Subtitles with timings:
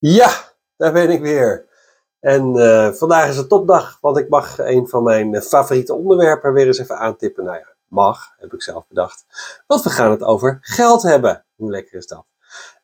[0.00, 0.30] Ja,
[0.76, 1.66] daar ben ik weer.
[2.20, 6.66] En uh, vandaag is een topdag, want ik mag een van mijn favoriete onderwerpen weer
[6.66, 7.44] eens even aantippen.
[7.44, 9.24] Nou ja, mag, heb ik zelf bedacht.
[9.66, 11.44] Want we gaan het over geld hebben.
[11.56, 12.24] Hoe lekker is dat?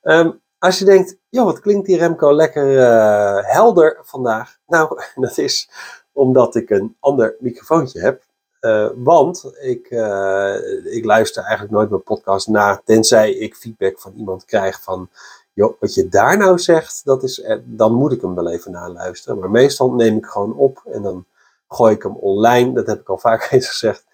[0.03, 4.59] Um, als je denkt, joh, wat klinkt die Remco lekker uh, helder vandaag?
[4.67, 5.71] Nou, dat is
[6.13, 8.25] omdat ik een ander microfoontje heb.
[8.95, 9.87] Want ik,
[10.85, 15.11] ik luister eigenlijk nooit mijn podcast na, tenzij ik feedback van iemand krijg van
[15.57, 18.73] joh, wat je daar nou zegt, dat is, eh, dan moet ik hem wel even
[18.73, 19.39] naluisteren.
[19.39, 21.27] Maar meestal neem ik gewoon op en dan
[21.69, 22.73] gooi ik hem online.
[22.73, 24.05] Dat heb ik al vaak eens gezegd.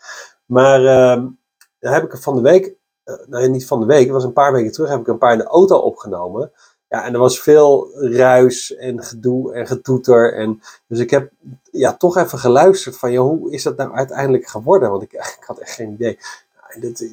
[0.46, 1.24] Maar uh,
[1.78, 2.74] dan heb ik van de week,
[3.04, 5.32] uh, nee niet van de week, was een paar weken terug, heb ik een paar
[5.32, 6.52] in de auto opgenomen.
[6.88, 10.34] Ja, en er was veel ruis en gedoe en getoeter.
[10.34, 11.30] En, dus ik heb
[11.70, 14.90] ja, toch even geluisterd van, joh, hoe is dat nou uiteindelijk geworden?
[14.90, 16.18] Want ik, ik had echt geen idee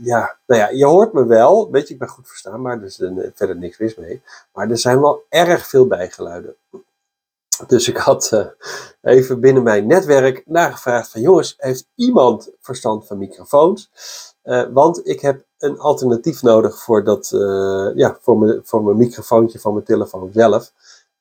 [0.02, 1.72] ja, nou ja, je hoort me wel.
[1.72, 2.96] Weet je, ik ben goed verstaan, maar er is
[3.34, 4.22] verder niks mis mee.
[4.54, 6.56] Maar er zijn wel erg veel bijgeluiden.
[7.68, 8.46] Dus ik had uh,
[9.02, 13.92] even binnen mijn netwerk nagevraagd van jongens, heeft iemand verstand van microfoons?
[14.44, 17.30] Uh, want ik heb een alternatief nodig voor, dat,
[17.96, 20.72] ja, voor, mijn, voor mijn microfoontje van mijn telefoon zelf.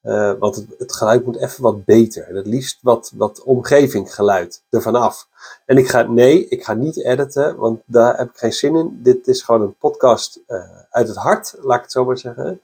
[0.02, 2.28] Uh, want het, het, geluid moet even wat beter.
[2.28, 5.28] En het liefst wat, wat omgevinggeluid ervan af.
[5.66, 8.98] En ik ga, nee, ik ga niet editen, want daar heb ik geen zin in.
[9.02, 10.60] Dit is gewoon een podcast uh,
[10.90, 12.60] uit het hart, laat ik het zo maar zeggen.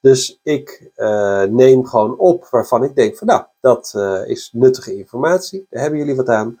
[0.00, 3.94] Dus ik uh, neem gewoon op waarvan ik denk van nou, dat
[4.26, 5.66] is nuttige informatie.
[5.70, 6.58] Daar hebben jullie wat aan.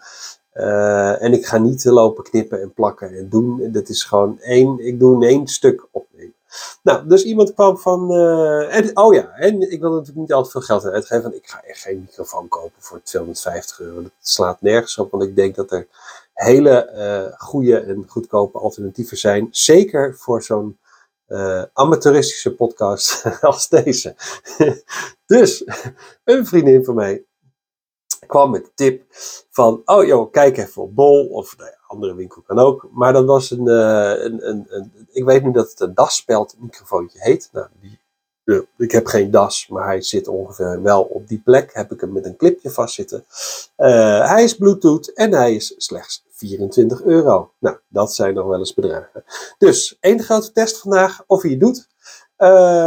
[1.18, 3.72] en ik ga niet lopen knippen en plakken en doen.
[3.72, 6.34] Dit is gewoon één, ik doe in één stuk opnemen.
[6.82, 8.12] Nou, dus iemand kwam van.
[8.68, 11.22] En, oh ja, en ik wil natuurlijk niet altijd veel geld uitgeven.
[11.22, 14.02] Want ik ga echt geen microfoon kopen voor 250 euro.
[14.02, 15.88] Dat slaat nergens op, want ik denk dat er
[16.34, 19.48] hele uh, goede en goedkope alternatieven zijn.
[19.50, 20.78] Zeker voor zo'n
[21.28, 24.14] uh, amateuristische podcast als deze.
[25.26, 25.64] dus
[26.24, 27.24] een vriendin van mij
[28.26, 29.04] kwam met de tip
[29.50, 32.88] van, oh joh, kijk even op Bol of nou ja, andere winkel kan ook.
[32.92, 37.18] Maar dat was een, uh, een, een, ik weet nu dat het een DAS-speld microfoontje
[37.20, 37.48] heet.
[37.52, 38.00] Nou, die,
[38.76, 41.70] ik heb geen DAS, maar hij zit ongeveer wel op die plek.
[41.72, 43.24] Heb ik hem met een clipje vastzitten.
[43.76, 47.52] Uh, hij is Bluetooth en hij is slechts 24 euro.
[47.58, 49.24] Nou, dat zijn nog wel eens bedragen.
[49.58, 51.88] Dus, één grote test vandaag of hij het doet.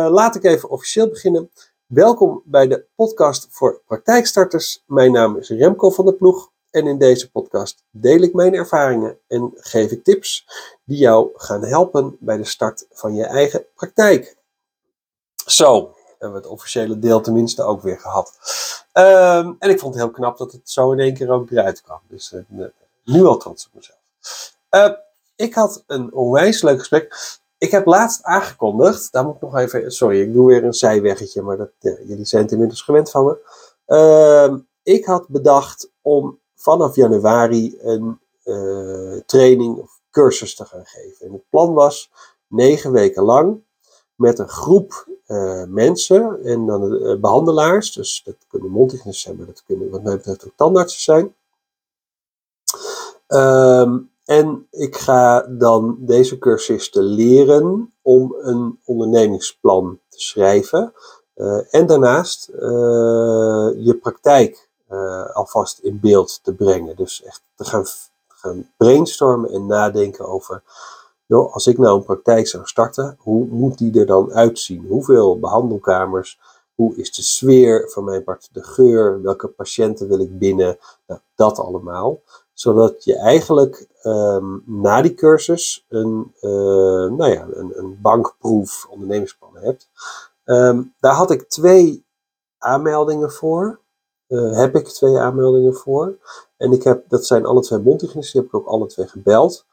[0.09, 1.50] laat ik even officieel beginnen.
[1.85, 4.84] Welkom bij de podcast voor praktijkstarters.
[4.85, 9.18] Mijn naam is Remco van der Ploeg en in deze podcast deel ik mijn ervaringen
[9.28, 10.47] en geef ik tips
[10.84, 14.38] die jou gaan helpen bij de start van je eigen praktijk.
[15.46, 18.34] Zo, hebben we het officiële deel tenminste ook weer gehad.
[18.94, 21.81] Um, en ik vond het heel knap dat het zo in één keer ook eruit
[21.81, 22.00] kwam.
[22.08, 22.66] Dus uh,
[23.03, 24.00] nu al trots op mezelf.
[24.72, 24.97] Uh,
[25.35, 27.38] ik had een onwijs leuk gesprek.
[27.58, 31.41] Ik heb laatst aangekondigd, daar moet ik nog even, sorry, ik doe weer een zijweggetje,
[31.41, 33.38] maar dat, ja, jullie zijn het inmiddels gewend van me.
[33.88, 41.26] Uh, ik had bedacht om vanaf januari een uh, training of cursus te gaan geven.
[41.26, 42.12] En het plan was
[42.48, 43.64] negen weken lang
[44.16, 49.46] met een groep uh, mensen en dan uh, behandelaars, dus dat kunnen mondhygiënisten zijn, maar
[49.46, 51.36] dat kunnen wat mij betreft ook tandartsen zijn.
[53.28, 60.94] Um, en ik ga dan deze cursisten leren om een ondernemingsplan te schrijven.
[61.70, 62.46] En daarnaast
[63.78, 66.96] je praktijk uh, alvast in beeld te brengen.
[66.96, 67.85] Dus echt te gaan,
[68.28, 70.63] gaan brainstormen en nadenken over.
[71.25, 74.85] Joh, als ik nou een praktijk zou starten, hoe moet die er dan uitzien?
[74.88, 76.40] Hoeveel behandelkamers?
[76.75, 78.50] Hoe is de sfeer van mijn part?
[78.51, 79.22] De geur?
[79.22, 80.78] Welke patiënten wil ik binnen?
[81.07, 82.22] Nou, dat allemaal
[82.56, 86.52] zodat je eigenlijk um, na die cursus een, uh,
[87.12, 89.90] nou ja, een, een bankproef ondernemingsplan hebt.
[90.46, 92.06] Um, daar had ik twee
[92.57, 93.79] aanmeldingen voor.
[94.28, 96.18] Uh, heb ik twee aanmeldingen voor.
[96.58, 99.66] En ik heb, dat zijn alle twee mondhygiënisten, die heb ik ook alle twee gebeld.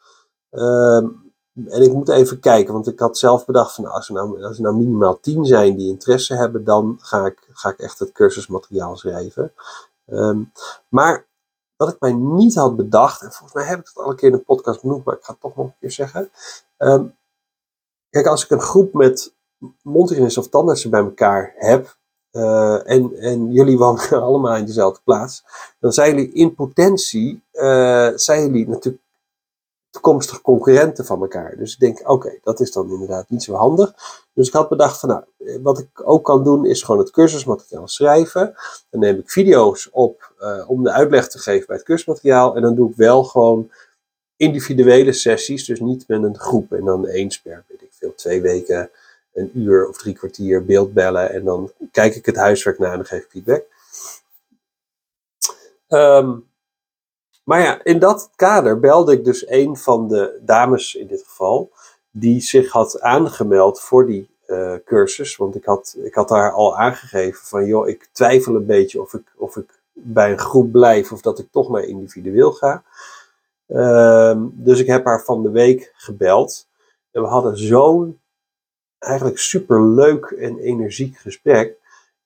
[0.50, 4.44] Um, en ik moet even kijken, want ik had zelf bedacht van als er nou,
[4.44, 7.98] als er nou minimaal tien zijn die interesse hebben, dan ga ik, ga ik echt
[7.98, 9.52] het cursusmateriaal schrijven.
[10.06, 10.52] Um,
[10.88, 11.26] maar
[11.76, 14.30] wat ik mij niet had bedacht, en volgens mij heb ik het al een keer
[14.30, 16.30] in de podcast benoemd, maar ik ga het toch nog een keer zeggen.
[16.78, 17.16] Um,
[18.10, 19.34] kijk, als ik een groep met
[19.82, 21.96] mondhygiënisten of tandartsen bij elkaar heb,
[22.32, 25.44] uh, en, en jullie wonen allemaal in dezelfde plaats,
[25.80, 29.02] dan zijn jullie in potentie, uh, zijn jullie natuurlijk
[29.90, 31.56] toekomstige concurrenten van elkaar.
[31.56, 33.94] Dus ik denk, oké, dat is dan inderdaad niet zo handig.
[34.32, 35.22] Dus ik had bedacht van, nou,
[35.62, 38.54] wat ik ook kan doen is gewoon het cursusmateriaal schrijven.
[38.90, 40.32] Dan neem ik video's op
[40.66, 42.56] om de uitleg te geven bij het cursusmateriaal.
[42.56, 43.70] En dan doe ik wel gewoon
[44.36, 48.40] individuele sessies, dus niet met een groep en dan eens per, weet ik veel, twee
[48.40, 48.90] weken
[49.32, 53.06] een uur of drie kwartier beeldbellen en dan kijk ik het huiswerk na en dan
[53.06, 53.64] geef ik feedback.
[55.88, 56.38] Ehm,
[57.44, 61.72] maar ja, in dat kader belde ik dus een van de dames in dit geval,
[62.10, 65.36] die zich had aangemeld voor die uh, cursus.
[65.36, 69.14] Want ik had, ik had haar al aangegeven van, joh, ik twijfel een beetje of
[69.14, 72.82] ik, of ik bij een groep blijf of dat ik toch maar individueel ga.
[73.66, 76.68] Ehm, dus ik heb haar van de week gebeld.
[77.10, 78.20] En we hadden zo'n
[78.98, 81.80] eigenlijk super leuk en energiek gesprek.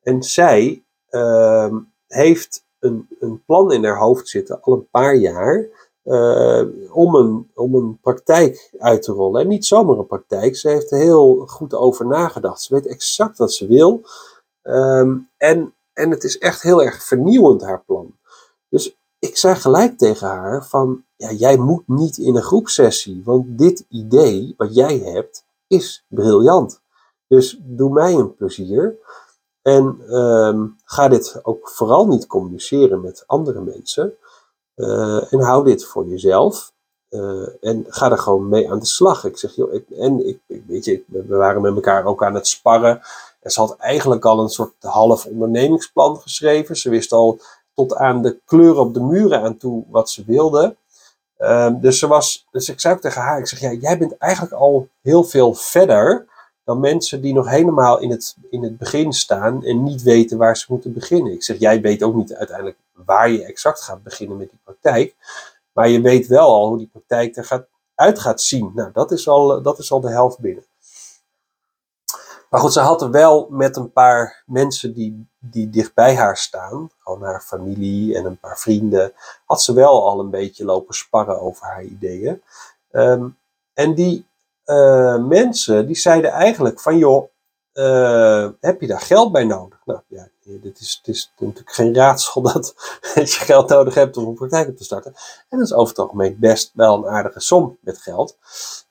[0.06, 5.66] En zij ehm, heeft een, een plan in haar hoofd zitten al een paar jaar.
[6.04, 9.40] Uh, om, een, om een praktijk uit te rollen.
[9.40, 10.56] En niet zomaar een praktijk.
[10.56, 12.62] Ze heeft er heel goed over nagedacht.
[12.62, 14.02] Ze weet exact wat ze wil.
[14.62, 18.14] Ehm, en, en het is echt heel erg vernieuwend, haar plan.
[18.68, 23.22] Dus ik zei gelijk tegen haar van, ja, jij moet niet in een groepsessie.
[23.24, 26.80] Want dit idee wat jij hebt, is briljant.
[27.28, 28.98] Dus doe mij een plezier.
[29.66, 34.14] En um, ga dit ook vooral niet communiceren met andere mensen.
[34.76, 36.72] Uh, en hou dit voor jezelf.
[37.10, 39.24] Uh, en ga er gewoon mee aan de slag.
[39.24, 42.46] Ik zeg, joh, ik, en ik, weet je, we waren met elkaar ook aan het
[42.46, 43.00] sparren.
[43.40, 46.76] En ze had eigenlijk al een soort half ondernemingsplan geschreven.
[46.76, 47.40] Ze wist al
[47.74, 50.76] tot aan de kleuren op de muren aan toe wat ze wilde.
[51.38, 54.52] Uh, dus, ze was, dus ik zei ook tegen haar, ik zeg, jij bent eigenlijk
[54.52, 56.26] al heel veel verder
[56.66, 60.56] dan mensen die nog helemaal in het, in het begin staan en niet weten waar
[60.56, 61.32] ze moeten beginnen.
[61.32, 65.14] Ik zeg, jij weet ook niet uiteindelijk waar je exact gaat beginnen met die praktijk,
[65.72, 68.72] maar je weet wel al hoe die praktijk er gaat, uit gaat zien.
[68.74, 70.64] Nou, dat is al, dat is al de helft binnen.
[72.50, 76.90] Maar goed, ze had er wel met een paar mensen die, die dichtbij haar staan,
[76.98, 79.12] gewoon haar familie en een paar vrienden,
[79.44, 82.42] had ze wel al een beetje lopen sparren over haar ideeën.
[82.92, 83.36] Um,
[83.74, 84.26] en die
[84.66, 87.28] uh, mensen die zeiden eigenlijk van joh,
[87.74, 89.78] uh, heb je daar geld bij nodig?
[89.84, 92.74] Nou ja, dit is, het is natuurlijk geen raadsel dat,
[93.14, 95.14] je geld nodig hebt om een praktijk op te starten.
[95.48, 98.36] En dat is over het algemeen best wel een aardige som met geld.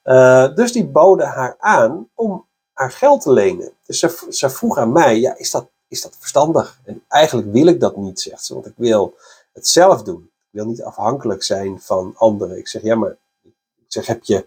[0.03, 3.71] Uh, dus die boden haar aan om haar geld te lenen.
[3.85, 6.79] Dus ze, ze vroeg aan mij, ja, is dat, is dat verstandig?
[6.83, 9.15] En eigenlijk wil ik dat niet, zegt ze, want ik wil
[9.53, 10.29] het zelf doen.
[10.39, 12.57] Ik wil niet afhankelijk zijn van anderen.
[12.57, 13.51] Ik zeg, ja, maar ik
[13.87, 14.45] zeg, heb je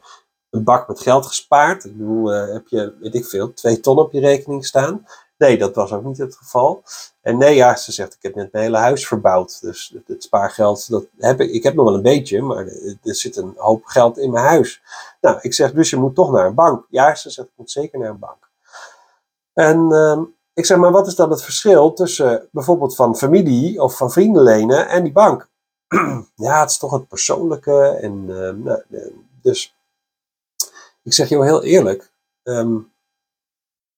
[0.50, 1.84] een bak met geld gespaard.
[1.84, 5.06] Ik bedoel, uh, heb je, weet ik veel, twee ton op je rekening staan?
[5.38, 6.82] Nee, dat was ook niet het geval.
[7.20, 9.60] En nee, ja, ze zegt, ik heb net mijn hele huis verbouwd.
[9.60, 12.66] Dus het, spaargeld, dat heb ik, ik heb nog wel een beetje, maar
[13.02, 14.82] er zit een hoop geld in mijn huis.
[15.20, 16.86] Nou, ik zeg, dus je moet toch naar een bank.
[16.90, 18.48] Ja, ze zegt, ik moet zeker naar een bank.
[19.52, 20.20] En uh,
[20.54, 24.42] ik zeg, maar wat is dan het verschil tussen bijvoorbeeld van familie of van vrienden
[24.42, 25.48] lenen en die bank?
[26.34, 27.98] ja, het is toch het persoonlijke.
[28.02, 28.82] En, uh, nou,
[29.42, 29.77] dus
[31.08, 32.12] ik zeg je heel eerlijk.
[32.42, 32.92] Um,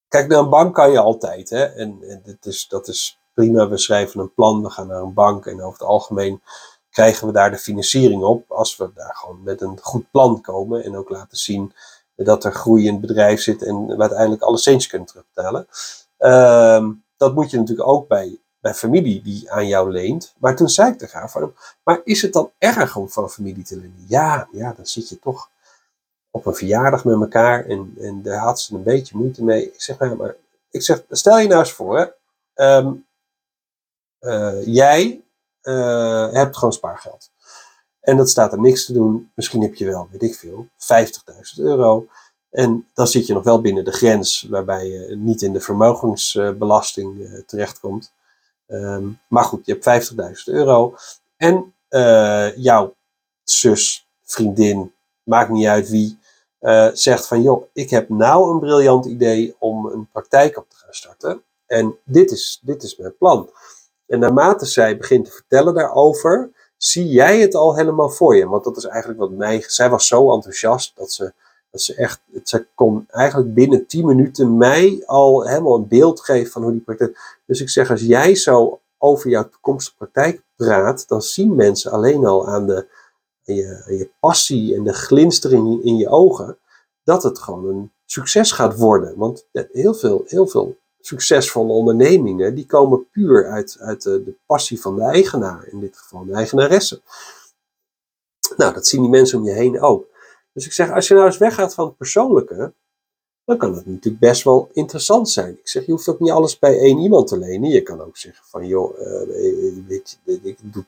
[0.09, 1.51] kijk, naar een bank kan je altijd.
[1.51, 1.65] Hè?
[1.65, 3.69] En, en dit is, dat is prima.
[3.69, 5.47] We schrijven een plan, we gaan naar een bank.
[5.47, 6.43] En over het algemeen
[6.91, 8.51] krijgen we daar de financiering op.
[8.51, 10.85] Als we daar gewoon met een goed plan komen.
[10.85, 11.73] En ook laten zien
[12.17, 13.63] dat er groei in het bedrijf zit.
[13.63, 15.67] En we uiteindelijk alle centjes kunnen terugbetalen.
[16.19, 20.35] Um, dat moet je natuurlijk ook bij, bij familie die aan jou leent.
[20.39, 23.65] Maar toen zei ik tegen haar van, maar is het dan erg om van familie
[23.65, 24.05] te lenen?
[24.09, 25.49] Ja, ja, dan zit je toch
[26.31, 29.67] op een verjaardag met elkaar en, en daar had ze een beetje moeite mee.
[29.73, 30.37] Ik zeg, nou, maar
[30.71, 32.07] ik zeg, stel je nou eens voor, hè,
[32.55, 32.93] ehm,
[34.19, 35.25] eh, jij
[35.63, 37.31] uh, hebt gewoon spaargeld.
[38.01, 39.31] En dat staat er niks te doen.
[39.35, 42.07] Misschien heb je wel, weet ik veel, 50.000 euro.
[42.51, 47.19] En dan zit je nog wel binnen de grens waarbij je niet in de vermogensbelasting
[47.19, 48.13] uh, terechtkomt.
[48.67, 50.95] Um, maar goed, je hebt 50.000 euro.
[51.37, 51.75] En
[52.57, 52.95] jouw
[53.45, 56.19] zus, vriendin, maakt niet uit wie,
[56.61, 60.77] uh, zegt van joh, ik heb nou een briljant idee om een praktijk op te
[60.77, 61.43] gaan starten.
[61.67, 63.51] En dit is, dit is mijn plan.
[64.07, 68.49] En naarmate zij begint te vertellen daarover, zie jij het al helemaal voor je.
[68.49, 69.65] Want dat is eigenlijk wat mij.
[69.67, 71.33] Zij was zo enthousiast dat ze,
[71.71, 72.21] dat ze echt.
[72.45, 76.81] Ze kon eigenlijk binnen 10 minuten mij al helemaal een beeld geven van hoe die
[76.81, 77.39] praktijk.
[77.47, 82.27] Dus ik zeg, als jij zo over jouw toekomstige praktijk praat, dan zien mensen alleen
[82.27, 82.87] al aan de,
[83.43, 86.59] je, je passie en de glinstering in je ogen,
[87.05, 89.17] dat het gewoon een succes gaat worden.
[89.17, 94.81] Want heel veel, heel veel succesvolle ondernemingen, die komen puur uit, uit de, de passie
[94.81, 97.01] van de eigenaar, in dit geval de eigenaresse.
[98.57, 100.09] Nou, dat zien die mensen om je heen ook.
[100.53, 102.73] Dus ik zeg, als je nou eens weggaat van het persoonlijke,
[103.51, 105.53] dan kan het natuurlijk best wel interessant zijn.
[105.53, 107.71] Ik zeg, je hoeft ook niet alles bij één iemand te lenen.
[107.71, 110.03] Je kan ook zeggen van, joh, je,
[110.43, 110.85] ik doe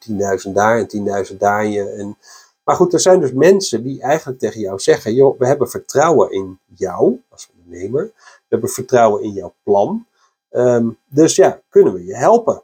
[0.46, 1.64] 10.000 daar en 10.000 daar.
[1.64, 2.16] En
[2.64, 6.30] maar goed, er zijn dus mensen die eigenlijk tegen jou zeggen: joh, we hebben vertrouwen
[6.30, 8.12] in jou als ondernemer.
[8.14, 10.06] We hebben vertrouwen in jouw plan.
[10.48, 12.62] Ehm, dus ja, kunnen we je helpen?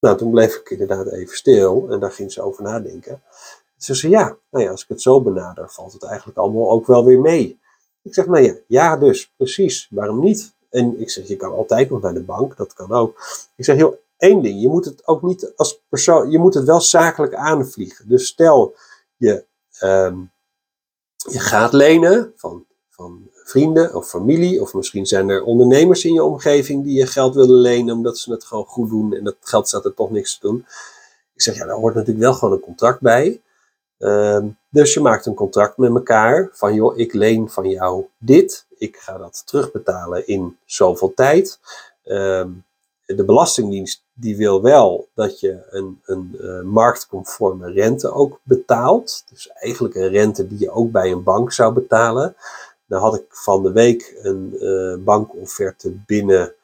[0.00, 3.22] Nou, toen bleef ik inderdaad even stil en daar ging ze over nadenken.
[3.76, 6.86] Ze zei, ja, nou ja, als ik het zo benader, valt het eigenlijk allemaal ook
[6.86, 7.62] wel weer mee.
[8.04, 10.54] Ik zeg, nou ja, dus, precies, waarom niet?
[10.70, 13.18] En ik zeg, je kan altijd nog naar de bank, dat kan ook.
[13.56, 16.64] Ik zeg, heel één ding, je moet het ook niet als persoon, je moet het
[16.64, 18.08] wel zakelijk aanvliegen.
[18.08, 18.74] Dus stel,
[19.16, 19.44] je,
[19.78, 20.16] ehm,
[21.16, 26.24] je gaat lenen van, van vrienden of familie, of misschien zijn er ondernemers in je
[26.24, 29.68] omgeving die je geld willen lenen omdat ze het gewoon goed doen en dat geld
[29.68, 30.66] staat er toch niks te doen.
[31.34, 33.40] Ik zeg, ja, daar hoort natuurlijk wel gewoon een contract bij.
[33.98, 38.66] Ehm, dus je maakt een contract met elkaar van, joh, ik leen van jou dit,
[38.78, 41.58] ik ga dat terugbetalen in zoveel tijd.
[42.04, 42.48] Ehm,
[43.06, 49.24] de Belastingdienst die wil wel dat je een, een uh, marktconforme rente ook betaalt.
[49.30, 52.36] Dus eigenlijk een rente die je ook bij een bank zou betalen.
[52.86, 56.54] Dan had ik van de week een uh, bankofferte binnen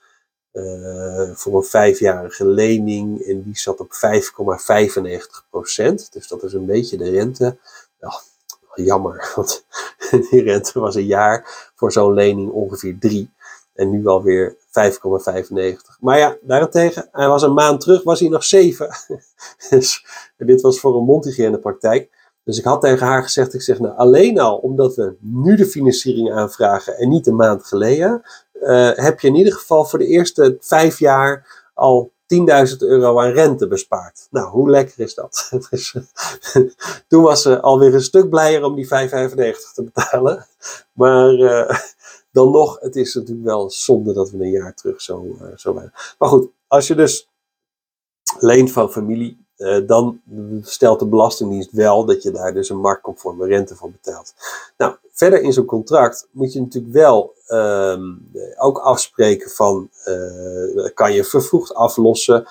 [0.53, 6.13] uh, voor een vijfjarige lening en die zat op 5,95 procent.
[6.13, 7.59] Dus dat is een beetje de rente.
[8.01, 8.21] Ja,
[8.75, 9.65] jammer, want
[10.31, 13.31] die rente was een jaar voor zo'n lening ongeveer 3
[13.75, 14.61] en nu alweer 5,95.
[16.01, 18.89] Maar ja, daarentegen, hij was een maand terug, was hij nog 7.
[19.71, 22.20] dus dit was voor een praktijk.
[22.51, 25.67] Dus ik had tegen haar gezegd, ik zeg nou alleen al omdat we nu de
[25.67, 28.23] financiering aanvragen en niet een maand geleden,
[28.63, 32.13] uh, heb je in ieder geval voor de eerste vijf jaar al
[32.71, 34.27] 10.000 euro aan rente bespaard.
[34.31, 35.51] Nou, hoe lekker is dat?
[35.71, 35.95] dus,
[37.09, 38.91] toen was ze alweer een stuk blijer om die 5,95
[39.75, 40.47] te betalen.
[40.93, 41.79] Maar uh,
[42.33, 45.75] dan nog, het is natuurlijk wel zonde dat we een jaar terug zo, uh, zo
[45.75, 45.93] waren.
[46.19, 47.29] Maar goed, als je dus
[48.39, 50.21] leent van familie, uh, dan
[50.63, 54.35] stelt de Belastingdienst wel dat je daar dus een marktconforme rente voor betaalt.
[54.77, 61.13] Nou, verder in zo'n contract moet je natuurlijk wel um, ook afspreken van, uh, kan
[61.13, 62.47] je vervroegd aflossen.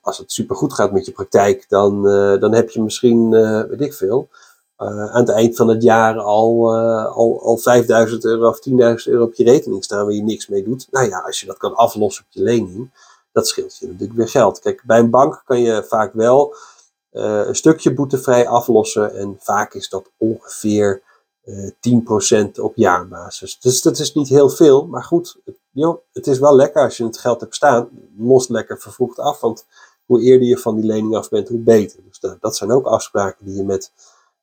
[0.00, 2.02] Als het supergoed gaat met je praktijk, dan,
[2.40, 3.30] dan heb je misschien,
[3.68, 4.28] weet ik veel,
[4.76, 9.34] aan het eind van het jaar al, al, al 5000 euro of 10.000 euro op
[9.34, 10.88] je rekening staan waar je niks mee doet.
[10.90, 12.90] Nou ja, als je dat kan aflossen op je lening,
[13.34, 14.58] dat scheelt je natuurlijk weer geld.
[14.58, 16.54] Kijk, bij een bank kan je vaak wel
[17.12, 21.02] uh, een stukje boetevrij aflossen en vaak is dat ongeveer
[21.46, 23.60] 10% op jaarbasis.
[23.60, 25.36] Dus dat is niet heel veel, maar goed,
[25.70, 27.88] joh, het is wel lekker als je het geld hebt staan.
[28.18, 29.66] Los lekker vervroegd af, want
[30.06, 31.98] hoe eerder je van die lening af bent, hoe beter.
[32.08, 33.92] Dus dat, dat zijn ook afspraken die je met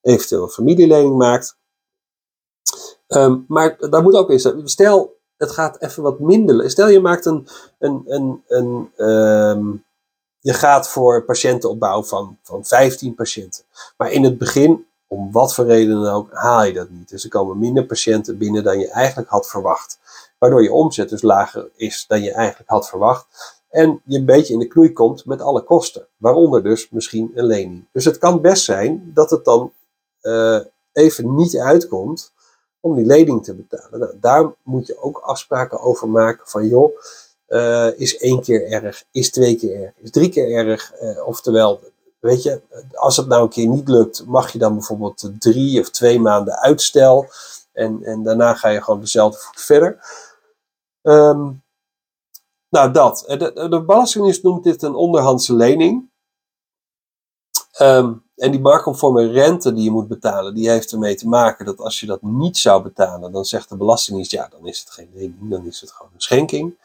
[0.01, 1.57] eventueel een familielening maakt.
[3.07, 4.69] Um, maar daar moet ook staan.
[4.69, 6.69] Stel, het gaat even wat minder.
[6.69, 7.47] Stel, je maakt een.
[7.79, 9.83] een, een, een um,
[10.39, 13.63] je gaat voor patiëntenopbouw van, van 15 patiënten.
[13.97, 17.09] Maar in het begin, om wat voor reden dan ook, haal je dat niet.
[17.09, 19.99] Dus er komen minder patiënten binnen dan je eigenlijk had verwacht.
[20.37, 23.25] Waardoor je omzet dus lager is dan je eigenlijk had verwacht.
[23.69, 26.07] En je een beetje in de knoei komt met alle kosten.
[26.17, 27.85] Waaronder dus misschien een lening.
[27.91, 29.71] Dus het kan best zijn dat het dan
[30.21, 30.59] uh,
[30.91, 32.31] even niet uitkomt
[32.81, 33.99] om die lening te betalen.
[33.99, 36.97] Nou, daar moet je ook afspraken over maken van joh,
[37.47, 40.93] uh, is één keer erg, is twee keer erg, is drie keer erg.
[41.01, 41.79] Uh, oftewel,
[42.19, 42.61] weet je,
[42.93, 46.57] als het nou een keer niet lukt, mag je dan bijvoorbeeld drie of twee maanden
[46.57, 47.29] uitstel.
[47.73, 49.99] En, en daarna ga je gewoon dezelfde voet verder.
[51.01, 51.63] Um,
[52.69, 53.23] nou, dat.
[53.27, 56.09] De, de Belastingdienst noemt dit een onderhandse lening.
[57.81, 61.79] Um, en die marktconforme rente die je moet betalen, die heeft ermee te maken dat
[61.79, 65.09] als je dat niet zou betalen, dan zegt de Belastingdienst, ja, dan is het geen
[65.13, 66.77] lening, dan is het gewoon een schenking.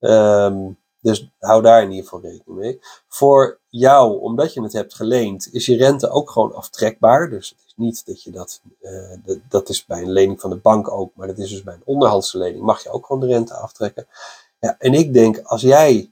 [0.00, 2.80] Um, dus hou daar in ieder geval rekening mee.
[3.08, 7.30] Voor jou, omdat je het hebt geleend, is je rente ook gewoon aftrekbaar.
[7.30, 10.56] Dus het is niet dat je dat, uh, dat is bij een lening van de
[10.56, 13.26] bank ook, maar dat is dus bij een onderhandse lening, mag je ook gewoon de
[13.26, 14.06] rente aftrekken.
[14.58, 16.10] Ja, en ik denk, als jij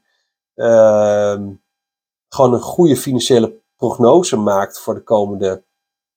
[0.54, 1.40] uh,
[2.28, 5.62] gewoon een goede financiële prognose maakt voor de komende,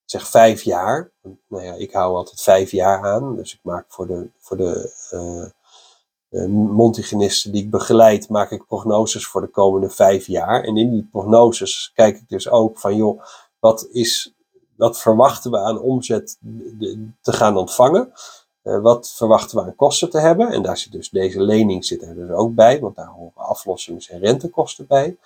[0.05, 1.12] zeg, vijf jaar.
[1.48, 3.36] Nou ja, ik hou altijd vijf jaar aan.
[3.36, 4.91] Dus ik maak voor de, voor de
[6.29, 10.63] uh, Montigenisten die ik begeleid, maak ik prognoses voor de komende vijf jaar.
[10.63, 13.22] En in die prognoses kijk ik dus ook van, joh,
[13.60, 14.34] wat is,
[14.75, 16.38] wat verwachten we aan omzet
[17.22, 18.13] te gaan ontvangen?
[18.63, 20.51] Uh, wat verwachten we aan kosten te hebben?
[20.51, 24.10] En daar zit dus deze lening zit er dus ook bij, want daar horen aflossings-
[24.10, 25.17] en rentekosten bij.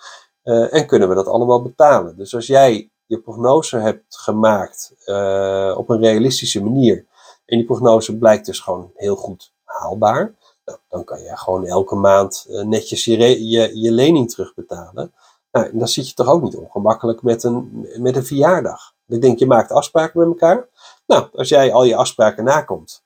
[0.48, 2.16] Uh, en kunnen we dat allemaal betalen?
[2.16, 7.06] Dus als jij je prognose hebt gemaakt uh, op een realistische manier
[7.44, 11.94] en die prognose blijkt dus gewoon heel goed haalbaar, nou, dan kan je gewoon elke
[11.94, 15.12] maand uh, netjes je, je, je, lening terugbetalen.
[15.52, 18.94] Nou, en dan zit je toch ook niet ongemakkelijk met een, met een verjaardag.
[19.08, 20.68] Ik denk, je maakt afspraken met elkaar.
[21.06, 23.04] Nou, als jij al je afspraken nakomt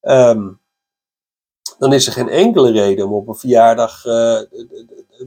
[0.00, 0.50] ehm,
[1.78, 4.04] dan is er geen enkele reden om op een verjaardag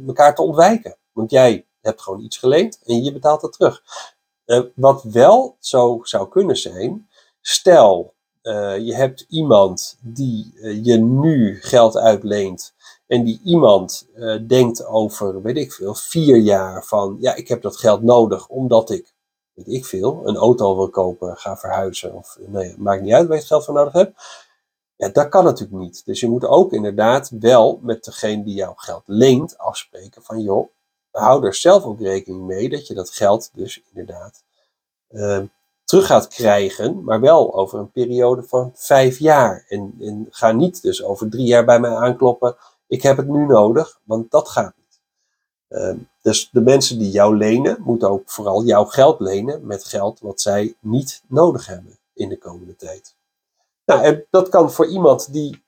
[0.08, 0.98] elkaar te ontwijken.
[1.18, 3.84] Want jij hebt gewoon iets geleend en je betaalt dat terug.
[4.46, 7.10] Uh, wat wel zo zou kunnen zijn,
[7.42, 12.74] stel uh, je hebt iemand die je nu geld uitleent
[13.08, 14.08] en die iemand
[14.48, 18.90] denkt over, weet ik veel, vier jaar van, ja, ik heb dat geld nodig omdat
[18.90, 19.14] ik,
[19.54, 23.36] weet ik veel, een auto wil kopen, ga verhuizen of, nee, maakt niet uit waar
[23.36, 24.46] je het geld voor nodig hebt.
[24.96, 26.06] Ja, dat kan natuurlijk niet.
[26.06, 30.70] Dus je moet ook inderdaad wel met degene die jouw geld leent afspreken van joh,
[31.18, 34.44] hou er zelf ook rekening mee dat je dat geld dus inderdaad
[35.10, 35.42] uh,
[35.84, 39.66] terug gaat krijgen, maar wel over een periode van vijf jaar.
[39.68, 42.56] En, en ga niet dus over drie jaar bij mij aankloppen,
[42.88, 45.00] ik heb het nu nodig, want dat gaat niet.
[45.70, 50.20] Uh, dus de mensen die jou lenen, moeten ook vooral jouw geld lenen met geld
[50.20, 53.16] wat zij niet nodig hebben in de komende tijd.
[53.86, 55.64] Nou, en dat kan voor iemand die,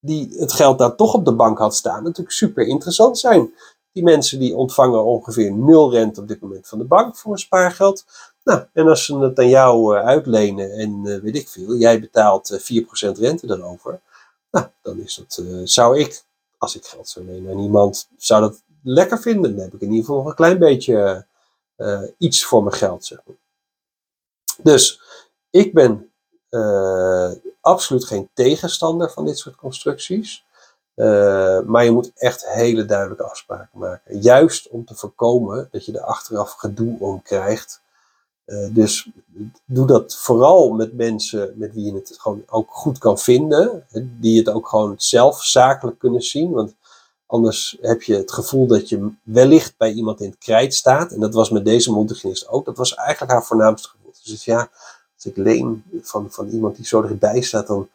[0.00, 3.54] die het geld daar toch op de bank had staan, natuurlijk super interessant zijn.
[3.92, 7.38] Die mensen die ontvangen ongeveer nul rente op dit moment van de bank voor een
[7.38, 8.04] spaargeld.
[8.44, 12.00] Nou, en als ze het aan jou uh, uitlenen en uh, weet ik veel, jij
[12.00, 12.84] betaalt uh,
[13.16, 14.00] 4% rente erover.
[14.50, 16.24] Nou, dan is dat, zou ik,
[16.58, 19.56] als ik geld zou lenen aan iemand, zou dat lekker vinden.
[19.56, 21.26] Dan heb ik in ieder geval nog een klein beetje
[22.18, 23.36] iets voor mijn geld, zeg maar.
[24.62, 25.00] Dus
[25.50, 26.12] ik ben
[27.60, 30.44] absoluut geen tegenstander van dit soort constructies.
[30.96, 34.20] Uh, maar je moet echt hele duidelijke afspraken maken.
[34.20, 37.80] Juist om te voorkomen dat je er achteraf gedoe om krijgt.
[38.46, 39.08] Uh, dus
[39.64, 43.86] doe dat vooral met mensen met wie je het gewoon ook goed kan vinden.
[44.20, 46.50] Die het ook gewoon zelf zakelijk kunnen zien.
[46.50, 46.74] Want
[47.26, 51.12] anders heb je het gevoel dat je wellicht bij iemand in het krijt staat.
[51.12, 52.64] En dat was met deze mondhygiënist ook.
[52.64, 54.12] Dat was eigenlijk haar voornaamste gevoel.
[54.24, 54.70] Dus ja,
[55.14, 57.88] als ik leen van, van iemand die zo erbij staat, dan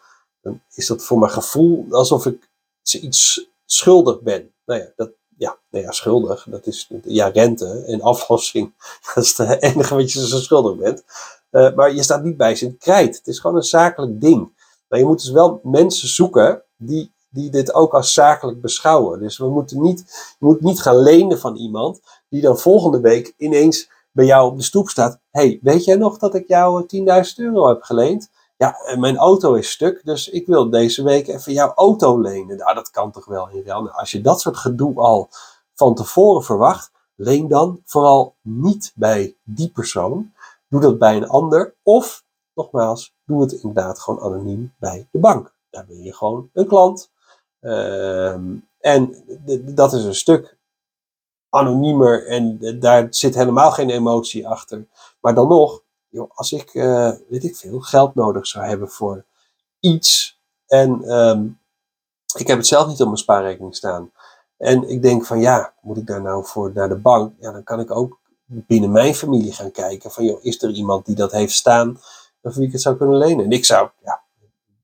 [0.74, 2.47] is dat voor mijn gevoel alsof ik
[2.96, 4.52] iets schuldig ben.
[4.66, 8.74] Nou ja, dat, ja, nou ja, schuldig, dat is ja, rente en aflossing.
[9.16, 11.04] Dat is het enige wat je zo schuldig bent.
[11.52, 13.18] Uh, maar je staat niet bij zijn krijt.
[13.18, 14.56] Het is gewoon een zakelijk ding.
[14.88, 19.20] Maar je moet dus wel mensen zoeken die, die dit ook als zakelijk beschouwen.
[19.20, 20.00] Dus we moeten niet,
[20.40, 24.58] je moet niet gaan lenen van iemand die dan volgende week ineens bij jou op
[24.58, 25.20] de stoep staat.
[25.32, 26.86] hey, weet jij nog dat ik jou
[27.28, 28.30] 10.000 euro heb geleend?
[28.58, 32.58] Ja, mijn auto is stuk, dus ik wil deze week even jouw auto lenen.
[32.58, 35.30] Nou, dat kan toch wel in Nou, als je dat soort gedoe al
[35.74, 40.34] van tevoren verwacht, leen dan vooral niet bij die persoon.
[40.68, 41.76] Doe dat bij een ander.
[41.84, 45.54] Of, nogmaals, doe het inderdaad gewoon anoniem bij de bank.
[45.70, 47.12] Daar ben je gewoon een klant.
[47.60, 49.24] Ehm, en
[49.76, 50.58] dat is een stuk
[51.50, 54.88] anoniemer en daar zit helemaal geen emotie achter.
[55.22, 55.84] Maar dan nog,
[56.34, 59.26] als ik, uh, weet ik veel, geld nodig zou hebben voor
[59.80, 61.60] iets en um,
[62.36, 64.12] ik heb het zelf niet op mijn spaarrekening staan.
[64.58, 67.34] En ik denk van ja, moet ik daar nou voor naar de bank?
[67.40, 71.06] Ja, dan kan ik ook binnen mijn familie gaan kijken van joh, is er iemand
[71.06, 72.00] die dat heeft staan
[72.42, 73.46] of wie ik het zou kunnen lenen?
[73.46, 74.22] En ik zou, ja,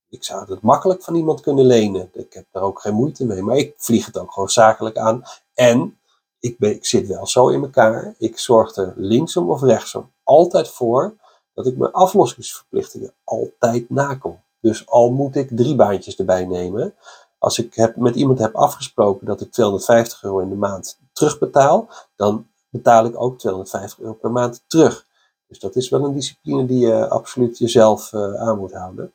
[0.09, 2.09] ik zou het makkelijk van iemand kunnen lenen.
[2.13, 5.23] Ik heb daar ook geen moeite mee, maar ik vlieg het ook gewoon zakelijk aan.
[5.53, 5.97] En
[6.39, 8.15] ik, ik zit wel zo in elkaar.
[8.17, 11.15] Ik zorg er linksom of rechtsom altijd voor
[11.53, 14.39] dat ik mijn aflossingsverplichtingen altijd nakom.
[14.59, 16.95] Dus al moet ik drie baantjes erbij nemen.
[17.37, 21.89] Als ik heb, met iemand heb afgesproken dat ik 250 euro in de maand terugbetaal,
[22.15, 25.05] dan betaal ik ook 250 euro per maand terug.
[25.47, 29.13] Dus dat is wel een discipline die je absoluut jezelf uh, aan moet houden,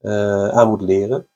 [0.00, 1.28] uh, aan moet leren.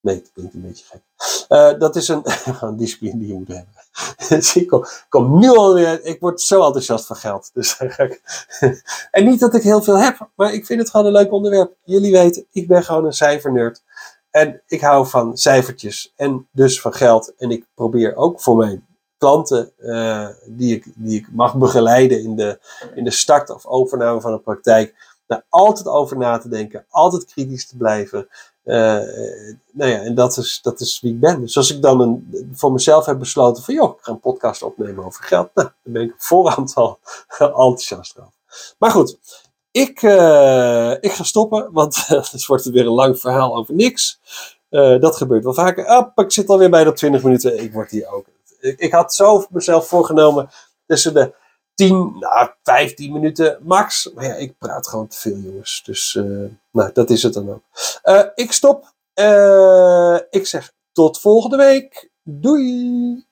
[0.00, 1.02] Nee, dat klinkt een beetje gek.
[1.48, 2.22] Uh, dat is een,
[2.60, 3.74] een discipline die je moet hebben.
[4.28, 7.50] dus ik kom, kom, nu alweer, ik word zo enthousiast van geld.
[7.54, 7.78] Dus
[9.10, 11.74] en niet dat ik heel veel heb, maar ik vind het gewoon een leuk onderwerp.
[11.84, 13.82] Jullie weten, ik ben gewoon een cijfernerd.
[14.30, 17.34] En ik hou van cijfertjes en dus van geld.
[17.36, 18.86] En ik probeer ook voor mijn
[19.18, 22.58] klanten uh, die, ik, die ik mag begeleiden in de,
[22.94, 24.94] in de start of overname van een praktijk,
[25.26, 28.28] daar altijd over na te denken, altijd kritisch te blijven.
[28.70, 31.40] Uh, nou ja, en dat is, dat is wie ik ben.
[31.40, 34.62] Dus als ik dan een, voor mezelf heb besloten van, joh, ik ga een podcast
[34.62, 36.98] opnemen over geld, nou, dan ben ik op voorhand al
[37.38, 38.32] enthousiast over.
[38.78, 39.18] Maar goed,
[39.70, 44.20] ik, uh, ik ga stoppen, want het wordt weer een lang verhaal over niks.
[45.00, 45.86] Dat gebeurt wel vaker.
[45.86, 47.62] Ah, ik zit alweer bij de 20 minuten.
[47.62, 48.26] Ik word hier ook.
[48.60, 50.50] Ik, ik had zo mezelf voorgenomen
[50.86, 51.34] tussen de
[51.88, 54.10] 10, nou, 15 minuten max.
[54.14, 55.82] Maar ja, ik praat gewoon te veel, jongens.
[55.84, 57.62] Dus uh, nou, dat is het dan ook.
[58.04, 58.94] Uh, ik stop.
[59.14, 62.10] Uh, ik zeg tot volgende week.
[62.22, 63.28] Doei!